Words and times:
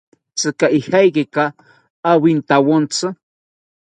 ¿Tzika 0.37 0.65
ijekaki 0.77 1.43
awintawontzi? 2.11 3.07